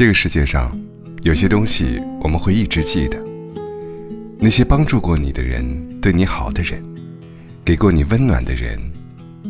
[0.00, 0.74] 这个世界上，
[1.24, 3.22] 有些东西我们会一直记得。
[4.38, 6.82] 那些帮助过你的人，对你好的人，
[7.62, 8.80] 给过你温暖的人，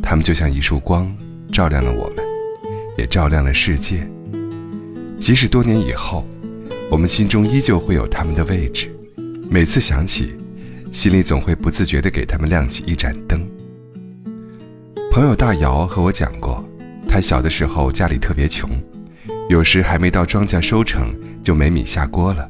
[0.03, 1.17] 他们就像一束光，
[1.53, 2.25] 照亮了我们，
[2.99, 4.05] 也照亮了世界。
[5.21, 6.27] 即使多年以后，
[6.91, 8.93] 我们心中依旧会有他们的位置。
[9.49, 10.35] 每次想起，
[10.91, 13.49] 心里总会不自觉地给他们亮起一盏灯。
[15.13, 16.69] 朋友大姚和我讲过，
[17.07, 18.69] 他小的时候家里特别穷。
[19.51, 22.49] 有时还没到庄稼收成，就没米下锅了，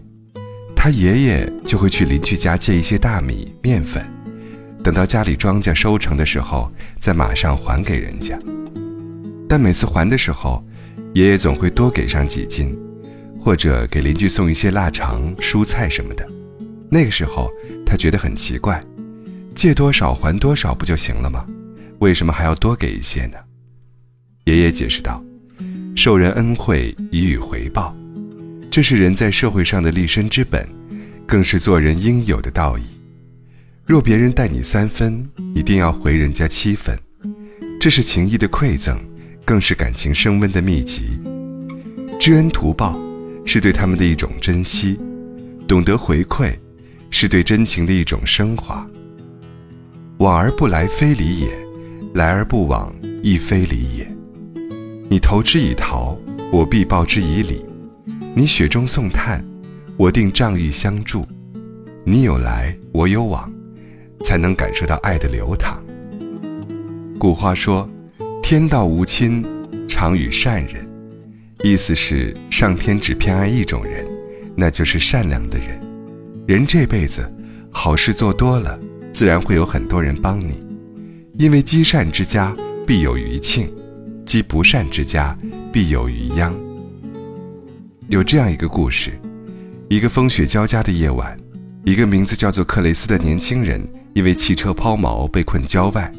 [0.76, 4.04] 他爷爷就会去邻居家借一些大米、面粉，
[4.84, 8.38] 等到家里庄稼收成的时候，再马上还给人家。
[9.48, 10.62] 但每次还的时候，
[11.14, 12.78] 爷爷总会多给上几斤，
[13.40, 16.28] 或者给邻居送一些腊肠、蔬菜什么的。
[16.90, 17.50] 那个时候，
[17.86, 18.78] 他觉得很奇怪，
[19.54, 21.46] 借多少还多少不就行了吗？
[22.00, 23.38] 为什么还要多给一些呢？
[24.44, 25.24] 爷爷解释道。
[26.02, 27.94] 受人恩惠以予回报，
[28.70, 30.66] 这是人在社会上的立身之本，
[31.26, 32.84] 更是做人应有的道义。
[33.84, 35.22] 若别人待你三分，
[35.54, 36.98] 一定要回人家七分，
[37.78, 38.98] 这是情谊的馈赠，
[39.44, 41.20] 更是感情升温的秘籍。
[42.18, 42.98] 知恩图报，
[43.44, 44.96] 是对他们的一种珍惜；
[45.68, 46.50] 懂得回馈，
[47.10, 48.88] 是对真情的一种升华。
[50.16, 51.48] 往而不来，非礼也；
[52.14, 52.90] 来而不往，
[53.22, 54.09] 亦非礼也。
[55.12, 56.16] 你投之以桃，
[56.52, 57.66] 我必报之以李；
[58.32, 59.44] 你雪中送炭，
[59.96, 61.26] 我定仗义相助。
[62.04, 63.52] 你有来，我有往，
[64.24, 65.82] 才能感受到爱的流淌。
[67.18, 67.90] 古话说
[68.40, 69.44] ：“天道无亲，
[69.88, 70.88] 常与善人。”
[71.64, 74.06] 意思是上天只偏爱一种人，
[74.54, 75.80] 那就是善良的人。
[76.46, 77.28] 人这辈子
[77.72, 78.78] 好事做多了，
[79.12, 80.62] 自然会有很多人帮你，
[81.36, 83.68] 因为积善之家必有余庆。
[84.30, 85.36] 积不善之家，
[85.72, 86.54] 必有余殃。
[88.06, 89.20] 有这样一个故事：
[89.88, 91.36] 一个风雪交加的夜晚，
[91.82, 93.84] 一个名字叫做克雷斯的年轻人，
[94.14, 96.12] 因为汽车抛锚被困郊外。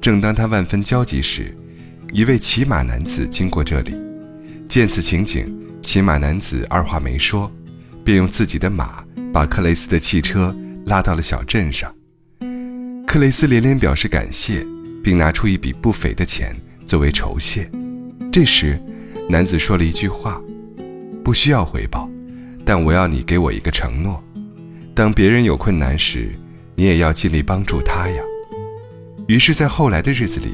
[0.00, 1.52] 正当他万分焦急时，
[2.12, 3.96] 一位骑马男子经过这里。
[4.68, 7.50] 见此情景，骑马男子二话没说，
[8.04, 10.54] 便用自己的马把克雷斯的汽车
[10.86, 11.92] 拉到了小镇上。
[13.04, 14.64] 克雷斯连连表示感谢，
[15.02, 16.54] 并拿出一笔不菲的钱。
[16.88, 17.70] 作为酬谢，
[18.32, 18.80] 这时，
[19.28, 20.40] 男子说了一句话
[21.22, 22.08] ：“不需要回报，
[22.64, 24.24] 但我要你给我一个承诺，
[24.94, 26.30] 当别人有困难时，
[26.76, 28.22] 你也要尽力帮助他呀。”
[29.28, 30.48] 于是，在后来的日子里，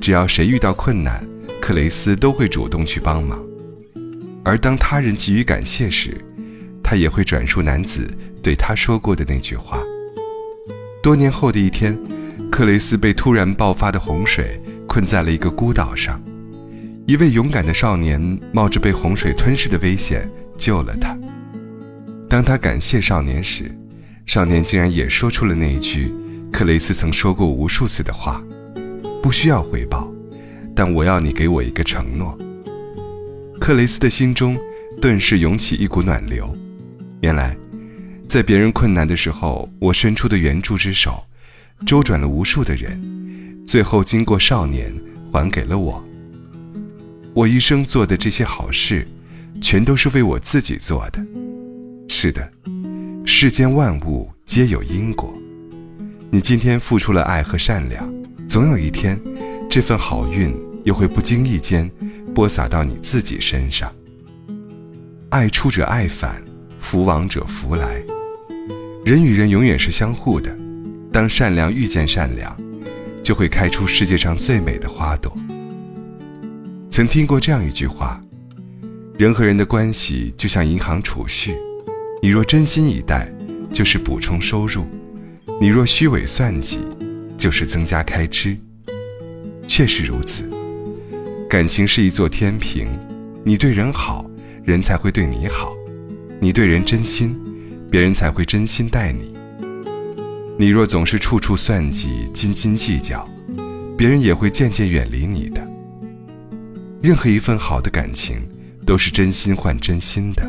[0.00, 1.24] 只要谁遇到困难，
[1.60, 3.40] 克雷斯都会主动去帮忙。
[4.44, 6.12] 而当他人给予感谢时，
[6.82, 8.10] 他也会转述男子
[8.42, 9.80] 对他说过的那句话。
[11.00, 11.96] 多年后的一天，
[12.50, 14.60] 克雷斯被突然爆发的洪水。
[14.88, 16.20] 困在了一个孤岛上，
[17.06, 18.20] 一位勇敢的少年
[18.52, 21.16] 冒着被洪水吞噬的危险救了他。
[22.28, 23.70] 当他感谢少年时，
[24.26, 26.12] 少年竟然也说出了那一句
[26.50, 28.42] 克雷斯曾说过无数次的话
[29.22, 30.10] ：“不需要回报，
[30.74, 32.36] 但我要你给我一个承诺。”
[33.60, 34.58] 克雷斯的心中
[35.00, 36.52] 顿时涌起一股暖流。
[37.20, 37.56] 原来，
[38.26, 41.22] 在别人困难的时候，我伸出的援助之手，
[41.86, 43.00] 周转了无数的人。
[43.66, 44.94] 最后，经过少年
[45.32, 46.02] 还给了我。
[47.34, 49.06] 我一生做的这些好事，
[49.60, 51.24] 全都是为我自己做的。
[52.08, 52.50] 是的，
[53.24, 55.32] 世间万物皆有因果。
[56.30, 58.12] 你今天付出了爱和善良，
[58.48, 59.20] 总有一天，
[59.68, 61.90] 这份好运又会不经意间
[62.34, 63.94] 播撒到你自己身上。
[65.28, 66.42] 爱出者爱返，
[66.80, 68.02] 福往者福来。
[69.04, 70.56] 人与人永远是相互的。
[71.12, 72.56] 当善良遇见善良。
[73.20, 75.30] 就会开出世界上最美的花朵。
[76.90, 78.18] 曾听过这样一句话：
[79.18, 81.54] 人和人的关系就像银行储蓄，
[82.22, 83.30] 你若真心以待，
[83.70, 84.82] 就是补充收入；
[85.60, 86.78] 你若虚伪算计，
[87.36, 88.56] 就是增加开支。
[89.66, 90.48] 确实如此，
[91.50, 92.88] 感情是一座天平，
[93.44, 94.24] 你对人好，
[94.64, 95.74] 人才会对你好；
[96.40, 97.38] 你对人真心，
[97.90, 99.37] 别人才会真心待你。
[100.60, 103.24] 你若总是处处算计、斤斤计较，
[103.96, 105.64] 别人也会渐渐远离你的。
[107.00, 108.42] 任何一份好的感情，
[108.84, 110.42] 都是真心换真心的；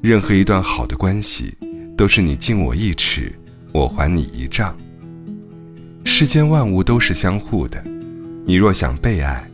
[0.00, 1.52] 任何一段好的关系，
[1.96, 3.32] 都是你敬我一尺，
[3.72, 4.76] 我还你一丈。
[6.04, 7.82] 世间万物都是相互的，
[8.46, 9.44] 你若想被爱，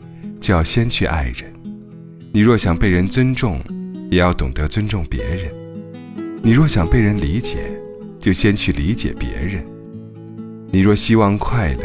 [0.43, 1.50] 就要先去爱人；
[2.34, 3.62] 你若想被人尊重，
[4.10, 5.50] 也要懂得尊重别人；
[6.43, 7.72] 你若想被人理解，
[8.25, 9.62] 就先去理解别人。
[10.73, 11.82] 你若希望快乐，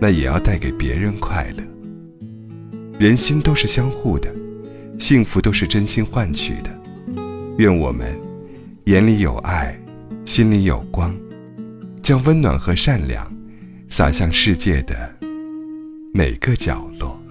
[0.00, 1.62] 那也要带给别人快乐。
[2.98, 4.34] 人心都是相互的，
[4.98, 6.70] 幸福都是真心换取的。
[7.58, 8.18] 愿我们
[8.84, 9.78] 眼里有爱，
[10.24, 11.14] 心里有光，
[12.02, 13.30] 将温暖和善良
[13.90, 15.14] 洒向世界的
[16.14, 17.21] 每个角落。